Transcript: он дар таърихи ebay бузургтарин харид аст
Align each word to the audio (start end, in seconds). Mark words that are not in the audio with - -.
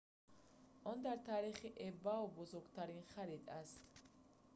он 0.89 0.97
дар 1.05 1.17
таърихи 1.29 1.69
ebay 1.87 2.23
бузургтарин 2.37 3.01
харид 3.13 3.45
аст 3.61 3.79